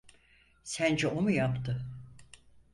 Sence 0.63 1.07
o 1.07 1.21
mu 1.21 1.29
yaptı? 1.31 1.81